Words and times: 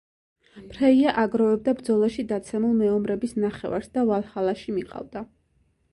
ფრეია 0.71 1.13
აგროვებდა 1.23 1.75
ბრძოლაში 1.81 2.25
დაცემულ 2.33 2.73
მეომრების 2.79 3.37
ნახევარს 3.47 3.95
და 3.99 4.09
ვალჰალაში 4.13 4.79
მიყავდა. 4.79 5.25